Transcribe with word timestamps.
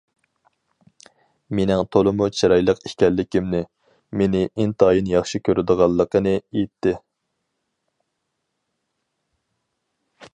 مېنىڭ 1.57 1.81
تولىمۇ 1.95 2.29
چىرايلىق 2.37 2.81
ئىكەنلىكىمنى، 2.89 3.61
مېنى 4.21 4.41
ئىنتايىن 4.65 5.11
ياخشى 5.13 5.43
كۆرىدىغانلىقىنى 5.49 6.35
ئېيتتى. 6.41 6.97